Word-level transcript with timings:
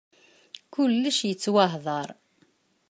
Kulec 0.73 1.19
yettwahdar. 1.27 2.09